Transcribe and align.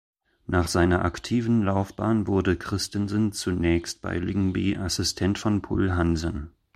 Nach 0.47 0.67
seiner 0.67 1.05
aktiven 1.05 1.61
Laufbahn 1.61 2.25
wurde 2.25 2.55
Christensen 2.57 3.33
zunächst 3.33 4.01
bei 4.01 4.17
Lyngby 4.17 4.77
Assistent 4.77 5.37
von 5.37 5.61
Poul 5.61 5.91
Hansen. 5.91 6.49